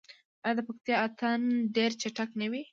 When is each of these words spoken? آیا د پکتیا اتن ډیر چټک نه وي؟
آیا 0.45 0.55
د 0.57 0.59
پکتیا 0.67 0.95
اتن 1.05 1.41
ډیر 1.75 1.91
چټک 2.01 2.29
نه 2.41 2.47
وي؟ 2.51 2.61